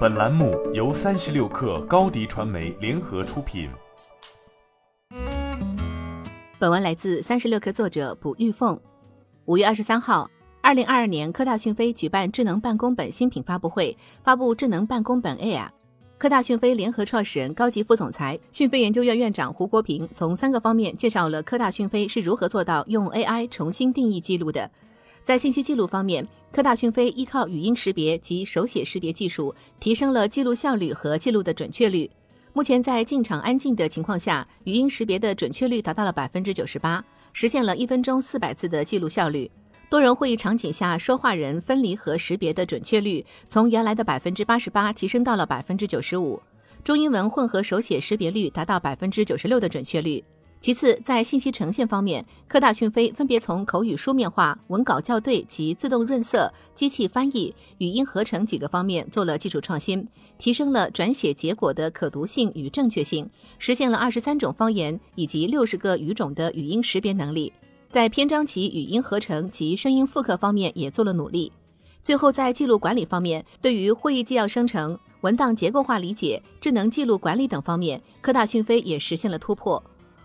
[0.00, 3.70] 本栏目由三十六氪高低传媒联合出品。
[6.58, 8.78] 本文来自三十六氪作者卜玉凤。
[9.46, 10.30] 五月二十三号，
[10.60, 15.68] 二零二二年科大讯飞举办智能办公本新品发布会，发布智能办公本 AI。
[16.18, 24.70] 科大讯飞联合创始人、高级副总裁、讯飞研究院院长胡国平从三个方面介绍了科大讯飞是如何做到用 AI 重新定义记录的。
[25.22, 32.10] 在信息记录方面，科大讯飞依靠语音识别及手写识别技术，提升了记录效率和记录的准确率。
[32.52, 39.48] 目前在进场安静的情况下，语音识别的准确率达到了百分之九十八，实现了一分钟四百字的记录效率。
[39.88, 46.40] 多人会议场景下，说话人分离和识别的准确率从原来的百分之八十八提升到了百分之九十五，
[46.82, 50.24] 中英文混合手写识别率达到百分之九十六的准确率。
[50.60, 60.06] 其次，在信息呈现方面，科大讯飞分别从口语书面化、文稿校对及自动润色、机器翻译、语音合成几个方面做了技术创新，
[60.36, 67.50] 提升了转写结果的可读性与正确性，实现了二十三种方言以及六十个语种的语音识别能力。
[67.88, 71.50] 在篇章级语音合成及声音复刻方面也做了努力。
[72.02, 79.82] 最后，在记录管理方面，对于会议纪要生成、文档结构化理解、智能记录管理等方面，科大讯飞也实现了突破。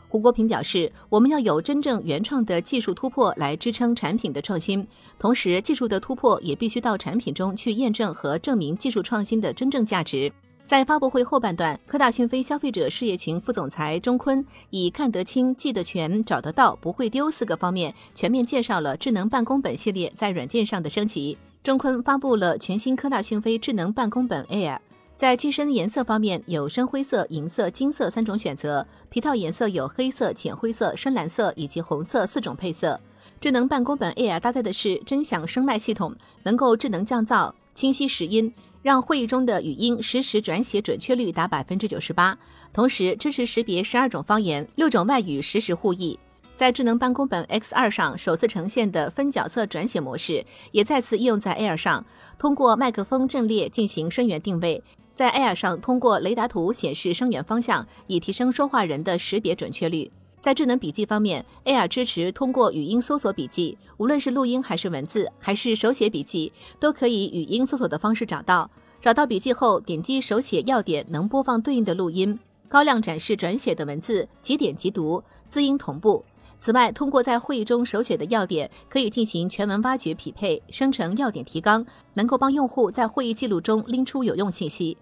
[0.07, 4.87] 胡国平表示，我们要有真正原创的技术突破来支撑产品的创新，
[5.19, 10.31] 同时技术的突破也必须到产品中去验证和证明技术创新的真正价值。
[10.65, 21.37] 在发布会后半段，科大讯飞消费者事业群副总裁钟坤以看得清、记得全、找得到、不会丢四个方面，全面介绍了智能办公本系列在软件上的升级。
[21.61, 24.79] 钟坤发布了全新科大讯飞智能办公本 Air。
[25.17, 32.99] 在机身颜色方面，有深灰色、银色、金色三种选择；皮套颜色有黑色、浅灰色、深蓝色以及红色四种配色。
[33.39, 36.13] 智能办公本 Air 搭载的是真响声麦系统，
[36.43, 42.37] 能够智能降噪、清晰拾音，让会议中的语音实时转写准确率达百分之九十八。
[42.73, 46.19] 同时支持识别十二种方言、六种外语实时互译。
[46.57, 52.05] 在智能办公本 X2 上首次呈现的分角色转写模式，也再次应用在 Air 上，
[52.37, 54.83] 通过麦克风阵列进行声源定位。
[55.15, 60.11] 在 Air 上通过雷达图显示声源方向，以提升说话人的识别准确率。
[60.41, 68.69] 在智能笔记方面，Air 支持通过语音搜索笔记，无论是录音还是文字，还是手写笔记，都可以语音搜索的方式找到。
[68.99, 72.37] 找到笔记后，点击手写要点，能播放对应的录音，
[72.67, 76.25] 高亮展示转写的文字，即点即读，字音同步。
[76.59, 84.97] 此外，通过在会议中手写的要点，可以进行全文挖掘匹配，生成要点提纲，能够帮用户在会议记录中拎出有用信息。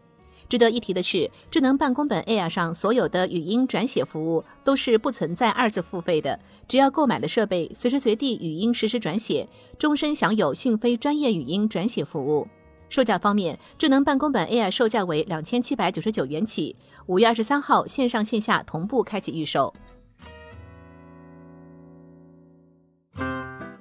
[0.53, 9.49] 值得一提的是，智能办公本 Air 上所有的语音转写服务都是不存在二次付费的，只要购买了设备，随时随地语音实时转写，
[9.79, 12.47] 终身享有讯飞专业语音转写服务。
[12.87, 16.75] 售价方面，智能办公本 Air 售价为两千七百九十九元起，
[17.07, 19.73] 五月二十三号线上线下同步开启预售。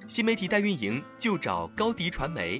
[0.07, 2.59] 新媒体代运营就找高迪传媒，